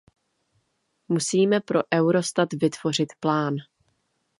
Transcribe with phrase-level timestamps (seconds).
[1.07, 3.55] Musíme pro Eurostat vytvořit plán.